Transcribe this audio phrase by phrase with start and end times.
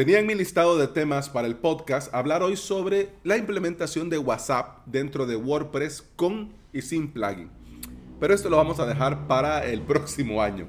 [0.00, 4.16] Tenía en mi listado de temas para el podcast hablar hoy sobre la implementación de
[4.16, 7.50] WhatsApp dentro de WordPress con y sin plugin.
[8.18, 10.68] Pero esto lo vamos a dejar para el próximo año.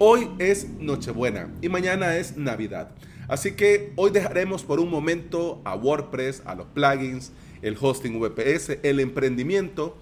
[0.00, 2.90] Hoy es Nochebuena y mañana es Navidad.
[3.28, 7.30] Así que hoy dejaremos por un momento a WordPress, a los plugins,
[7.62, 9.96] el hosting VPS, el emprendimiento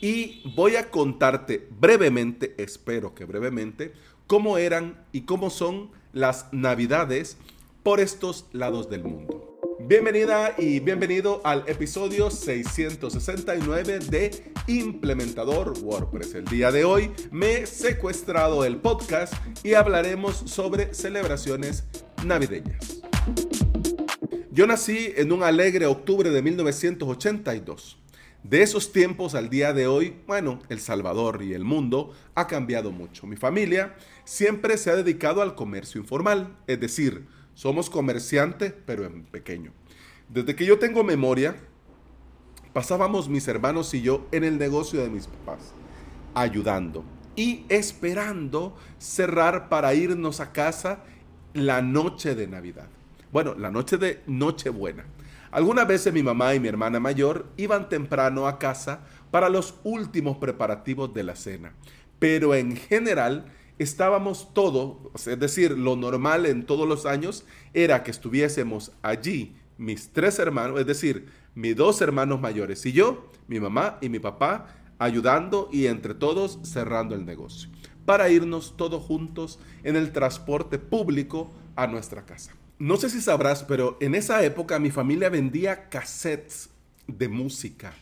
[0.00, 3.92] y voy a contarte brevemente, espero que brevemente,
[4.26, 7.36] cómo eran y cómo son las navidades
[7.82, 9.58] por estos lados del mundo.
[9.80, 16.34] Bienvenida y bienvenido al episodio 669 de Implementador WordPress.
[16.34, 19.34] El día de hoy me he secuestrado el podcast
[19.64, 21.84] y hablaremos sobre celebraciones
[22.24, 23.02] navideñas.
[24.52, 27.99] Yo nací en un alegre octubre de 1982.
[28.42, 32.90] De esos tiempos al día de hoy, bueno, El Salvador y el mundo ha cambiado
[32.90, 33.26] mucho.
[33.26, 33.94] Mi familia
[34.24, 39.72] siempre se ha dedicado al comercio informal, es decir, somos comerciantes, pero en pequeño.
[40.30, 41.54] Desde que yo tengo memoria,
[42.72, 45.74] pasábamos mis hermanos y yo en el negocio de mis papás,
[46.34, 47.04] ayudando
[47.36, 51.04] y esperando cerrar para irnos a casa
[51.52, 52.88] la noche de Navidad.
[53.32, 55.04] Bueno, la noche de Nochebuena.
[55.50, 60.36] Algunas veces mi mamá y mi hermana mayor iban temprano a casa para los últimos
[60.36, 61.74] preparativos de la cena,
[62.18, 63.46] pero en general
[63.78, 67.44] estábamos todos, es decir, lo normal en todos los años
[67.74, 73.30] era que estuviésemos allí mis tres hermanos, es decir, mis dos hermanos mayores y yo,
[73.48, 77.70] mi mamá y mi papá, ayudando y entre todos cerrando el negocio,
[78.04, 82.52] para irnos todos juntos en el transporte público a nuestra casa.
[82.80, 86.70] No sé si sabrás, pero en esa época mi familia vendía cassettes
[87.06, 87.92] de música,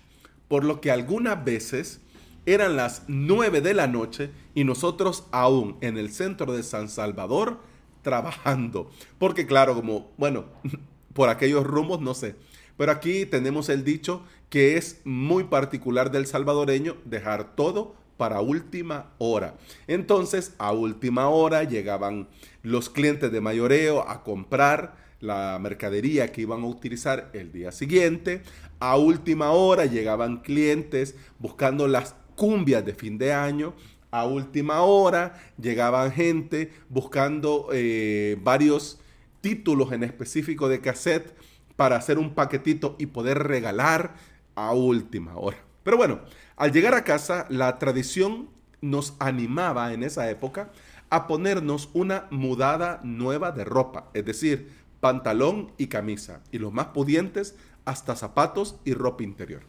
[0.46, 2.00] por lo que algunas veces
[2.46, 7.58] eran las 9 de la noche y nosotros aún en el centro de San Salvador
[8.02, 8.88] trabajando.
[9.18, 10.44] Porque claro, como, bueno,
[11.12, 12.36] por aquellos rumbos no sé.
[12.76, 19.12] Pero aquí tenemos el dicho que es muy particular del salvadoreño, dejar todo para última
[19.16, 19.54] hora.
[19.86, 22.28] Entonces, a última hora llegaban
[22.62, 28.42] los clientes de mayoreo a comprar la mercadería que iban a utilizar el día siguiente.
[28.80, 33.74] A última hora llegaban clientes buscando las cumbias de fin de año.
[34.10, 39.00] A última hora llegaban gente buscando eh, varios
[39.40, 41.34] títulos en específico de cassette
[41.76, 44.14] para hacer un paquetito y poder regalar
[44.54, 45.67] a última hora.
[45.88, 46.20] Pero bueno,
[46.56, 48.50] al llegar a casa, la tradición
[48.82, 50.68] nos animaba en esa época
[51.08, 56.88] a ponernos una mudada nueva de ropa, es decir, pantalón y camisa, y los más
[56.88, 57.56] pudientes
[57.86, 59.62] hasta zapatos y ropa interior.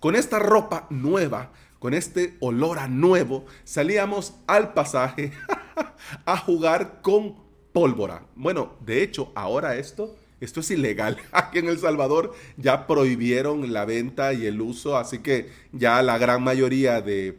[0.00, 5.30] Con esta ropa nueva, con este olor a nuevo, salíamos al pasaje
[6.24, 7.36] a jugar con
[7.74, 8.22] pólvora.
[8.34, 11.16] Bueno, de hecho, ahora esto esto es ilegal.
[11.32, 16.18] Aquí en El Salvador ya prohibieron la venta y el uso, así que ya la
[16.18, 17.38] gran mayoría de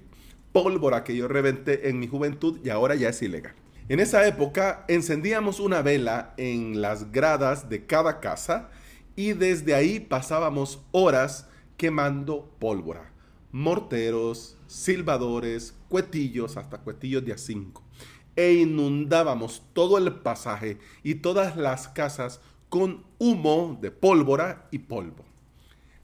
[0.52, 3.56] pólvora que yo reventé en mi juventud y ahora ya es ilegal.
[3.90, 8.70] En esa época encendíamos una vela en las gradas de cada casa
[9.16, 13.12] y desde ahí pasábamos horas quemando pólvora.
[13.52, 17.82] Morteros, silbadores, cuetillos, hasta cuetillos de A5.
[18.36, 22.42] E inundábamos todo el pasaje y todas las casas
[22.74, 25.24] con humo de pólvora y polvo.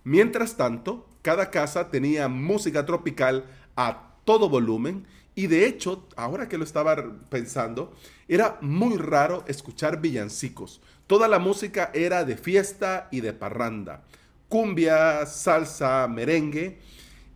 [0.04, 6.60] Mientras tanto, cada casa tenía música tropical a todo volumen y de hecho, ahora que
[6.60, 6.96] lo estaba
[7.32, 7.92] pensando,
[8.28, 10.80] era muy raro escuchar villancicos.
[11.08, 14.04] Toda la música era de fiesta y de parranda.
[14.48, 16.78] Cumbia, salsa, merengue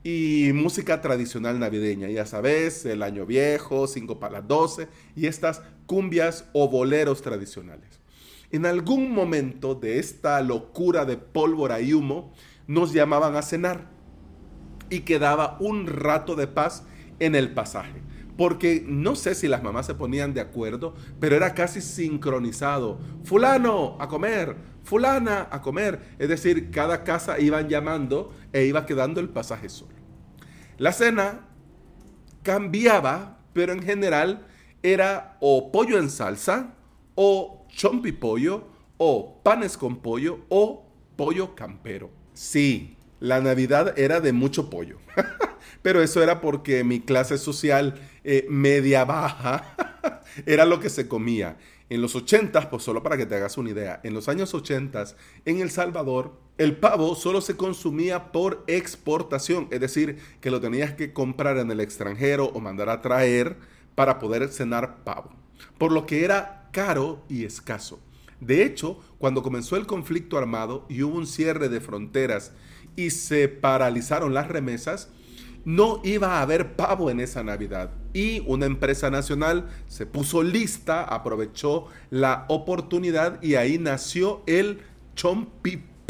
[0.04, 2.08] y música tradicional navideña.
[2.08, 8.03] Ya sabes, el año viejo, 5 para las 12 y estas cumbias o boleros tradicionales.
[8.54, 12.32] En algún momento de esta locura de pólvora y humo,
[12.68, 13.90] nos llamaban a cenar
[14.92, 16.86] y quedaba un rato de paz
[17.20, 18.04] en el pasaje.
[18.38, 23.00] Porque no sé si las mamás se ponían de acuerdo, pero era casi sincronizado.
[23.24, 26.16] Fulano a comer, fulana a comer.
[26.20, 29.96] Es decir, cada casa iban llamando e iba quedando el pasaje solo.
[30.78, 31.48] La cena
[32.44, 34.46] cambiaba, pero en general
[34.84, 36.76] era o pollo en salsa
[37.16, 38.68] o chompi pollo
[38.98, 42.10] o panes con pollo o pollo campero.
[42.34, 44.98] Sí, la Navidad era de mucho pollo,
[45.82, 49.76] pero eso era porque mi clase social eh, media baja
[50.46, 51.58] era lo que se comía.
[51.90, 55.04] En los 80, pues solo para que te hagas una idea, en los años 80
[55.46, 60.94] en El Salvador, el pavo solo se consumía por exportación, es decir, que lo tenías
[60.94, 63.58] que comprar en el extranjero o mandar a traer
[63.96, 65.32] para poder cenar pavo.
[65.78, 68.02] Por lo que era caro y escaso.
[68.42, 72.52] De hecho, cuando comenzó el conflicto armado y hubo un cierre de fronteras
[72.98, 75.08] y se paralizaron las remesas,
[75.64, 77.92] no iba a haber pavo en esa Navidad.
[78.14, 84.82] Y una empresa nacional se puso lista, aprovechó la oportunidad y ahí nació el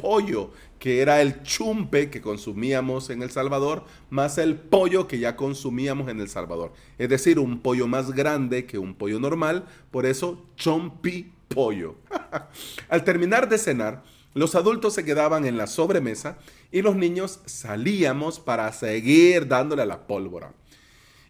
[0.04, 5.36] chompipollo, que era el chumpe que consumíamos en El Salvador, más el pollo que ya
[5.36, 6.74] consumíamos en El Salvador.
[6.98, 11.96] Es decir, un pollo más grande que un pollo normal, por eso chompipollo.
[12.90, 14.04] Al terminar de cenar,
[14.34, 16.38] los adultos se quedaban en la sobremesa
[16.72, 20.54] y los niños salíamos para seguir dándole a la pólvora.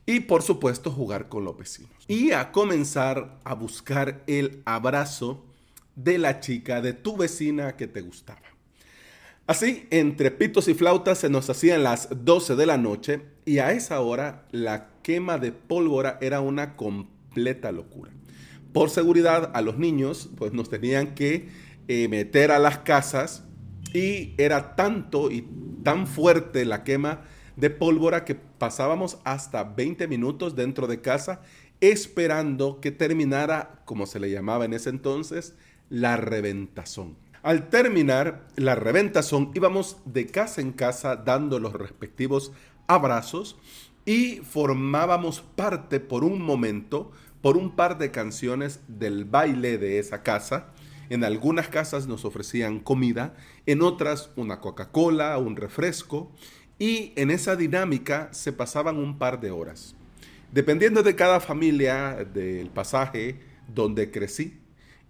[0.06, 1.92] Y por supuesto jugar con los vecinos.
[2.08, 5.46] Y a comenzar a buscar el abrazo
[5.96, 8.53] de la chica, de tu vecina que te gustaba.
[9.46, 13.74] Así, entre pitos y flautas se nos hacían las 12 de la noche y a
[13.74, 18.12] esa hora la quema de pólvora era una completa locura.
[18.72, 21.50] Por seguridad a los niños, pues nos tenían que
[21.90, 23.44] eh, meter a las casas
[23.94, 25.46] y era tanto y
[25.84, 27.24] tan fuerte la quema
[27.58, 31.42] de pólvora que pasábamos hasta 20 minutos dentro de casa
[31.82, 35.54] esperando que terminara, como se le llamaba en ese entonces,
[35.90, 37.18] la reventazón.
[37.44, 42.52] Al terminar la reventazón íbamos de casa en casa dando los respectivos
[42.88, 43.58] abrazos
[44.06, 47.12] y formábamos parte por un momento,
[47.42, 50.74] por un par de canciones del baile de esa casa
[51.10, 53.36] en algunas casas nos ofrecían comida,
[53.66, 56.32] en otras una Coca-Cola, un refresco,
[56.80, 59.96] y en esa dinámica se pasaban un par de horas.
[60.52, 64.60] Dependiendo de cada familia, del pasaje donde crecí,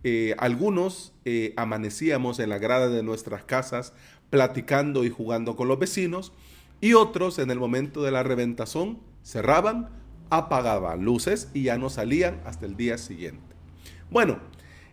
[0.04, 3.94] eh, algunos eh, amanecíamos en la grada de nuestras casas
[4.30, 6.34] platicando y jugando con los vecinos,
[6.82, 9.90] y otros en el momento de la reventazón cerraban,
[10.30, 13.56] apagaban luces y ya no salían hasta el día siguiente.
[14.10, 14.40] Bueno,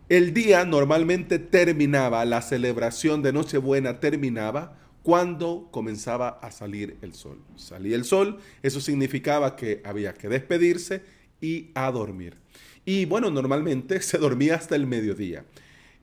[0.09, 7.41] el día normalmente terminaba, la celebración de Nochebuena terminaba cuando comenzaba a salir el sol.
[7.57, 11.03] Salía el sol, eso significaba que había que despedirse
[11.41, 12.37] y a dormir.
[12.85, 15.45] Y bueno, normalmente se dormía hasta el mediodía.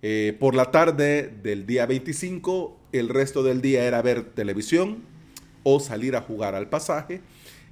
[0.01, 5.03] Eh, por la tarde del día 25, el resto del día era ver televisión
[5.63, 7.21] o salir a jugar al pasaje.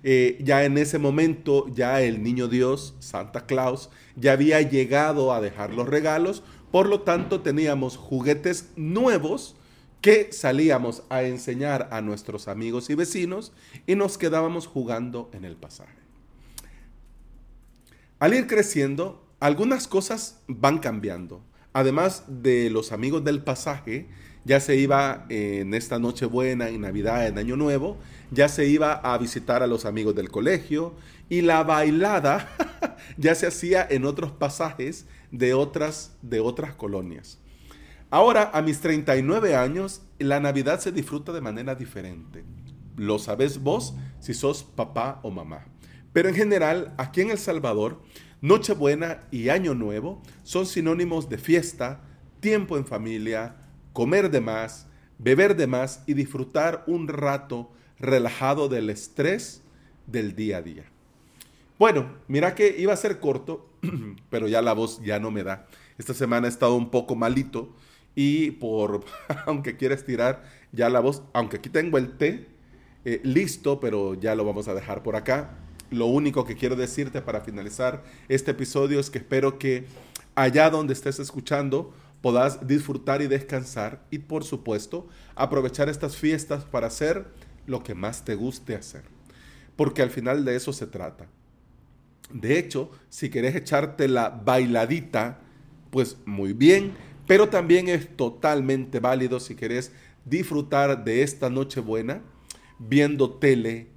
[0.03, 5.41] Eh, ya en ese momento, ya el niño Dios, Santa Claus, ya había llegado a
[5.41, 9.55] dejar los regalos, por lo tanto teníamos juguetes nuevos
[10.01, 13.53] que salíamos a enseñar a nuestros amigos y vecinos
[13.87, 16.04] y nos quedábamos jugando en el pasaje.
[18.25, 21.43] Al ir creciendo, algunas cosas van cambiando.
[21.73, 24.09] Además de los amigos del pasaje,
[24.45, 27.99] ya se iba en esta Nochebuena, en Navidad, en Año Nuevo,
[28.31, 30.95] ya se iba a visitar a los amigos del colegio
[31.29, 32.49] y la bailada
[33.17, 37.37] ya se hacía en otros pasajes de otras, de otras colonias.
[38.09, 42.43] Ahora, a mis 39 años, la Navidad se disfruta de manera diferente.
[42.97, 45.67] Lo sabes vos si sos papá o mamá.
[46.15, 48.01] Pero en general, aquí en El Salvador,
[48.39, 52.05] Nochebuena y Año Nuevo son sinónimos de fiesta,
[52.39, 53.57] tiempo en familia,
[53.91, 57.69] comer de más, beber de más y disfrutar un rato
[57.99, 59.61] relajado del estrés
[60.07, 60.85] del día a día.
[61.77, 63.69] Bueno, mira que iba a ser corto,
[64.29, 65.67] pero ya la voz ya no me da.
[65.97, 67.75] Esta semana he estado un poco malito
[68.15, 69.03] y por,
[69.45, 72.47] aunque quiera estirar ya la voz, aunque aquí tengo el té
[73.03, 75.59] eh, listo, pero ya lo vamos a dejar por acá.
[75.91, 79.85] Lo único que quiero decirte para finalizar este episodio es que espero que
[80.33, 86.87] allá donde estés escuchando podás disfrutar y descansar y por supuesto aprovechar estas fiestas para
[86.87, 87.27] hacer
[87.67, 89.03] lo que más te guste hacer.
[89.75, 91.27] Porque al final de eso se trata.
[92.31, 95.39] De hecho, si querés echarte la bailadita,
[95.91, 96.93] pues muy bien,
[97.27, 99.91] pero también es totalmente válido si querés
[100.25, 102.21] disfrutar de esta noche buena
[102.79, 103.87] viendo tele,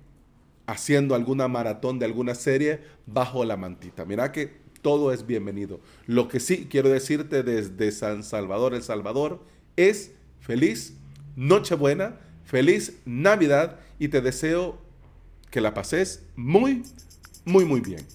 [0.69, 4.05] haciendo alguna maratón de alguna serie bajo la mantita.
[4.05, 5.81] Mira que todo es bienvenido.
[6.07, 9.43] Lo que sí quiero decirte desde San Salvador, El Salvador,
[9.77, 10.93] es feliz
[11.37, 14.79] Nochebuena, feliz Navidad y te deseo
[15.51, 16.83] que la pases muy,
[17.47, 18.07] muy, muy bien.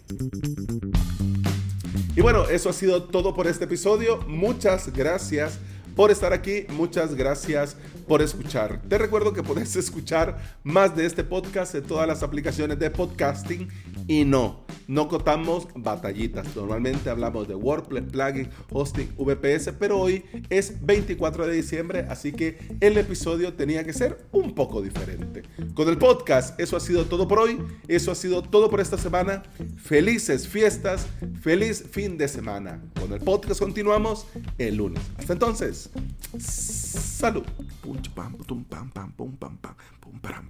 [2.16, 4.20] Y bueno, eso ha sido todo por este episodio.
[4.28, 5.58] Muchas gracias
[5.96, 8.82] por estar aquí, muchas gracias por escuchar.
[8.88, 13.68] Te recuerdo que puedes escuchar más de este podcast en todas las aplicaciones de podcasting
[14.08, 16.56] y no, no contamos batallitas.
[16.56, 22.58] Normalmente hablamos de WordPress, plugin, hosting, VPS, pero hoy es 24 de diciembre, así que
[22.82, 25.44] el episodio tenía que ser un poco diferente.
[25.74, 28.98] Con el podcast, eso ha sido todo por hoy, eso ha sido todo por esta
[28.98, 29.44] semana.
[29.78, 31.08] Felices fiestas,
[31.42, 32.82] feliz fin de semana.
[33.00, 35.02] Con el podcast continuamos el lunes.
[35.18, 35.83] Hasta entonces,
[36.40, 37.46] Salud.
[38.16, 39.58] Pam, pam, pam, pam, pam,
[40.22, 40.50] pam,